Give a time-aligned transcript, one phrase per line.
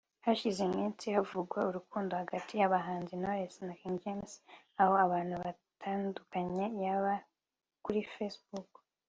[0.25, 4.31] Hashize iminsi havugwa urukundo hagati y’abahanzi Knowless na King James
[4.81, 7.13] aho abantu batandukanye yaba
[7.83, 8.69] kuri Facebook